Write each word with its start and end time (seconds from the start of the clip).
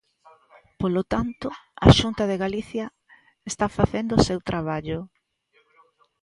Polo 0.81 1.03
tanto, 1.13 1.47
a 1.85 1.87
Xunta 1.99 2.23
de 2.31 2.39
Galicia 2.43 2.85
está 3.51 3.65
facendo 3.77 4.11
o 4.15 4.23
seu 4.27 4.39
traballo. 4.49 4.99